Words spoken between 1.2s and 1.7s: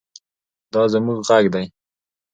غږ دی.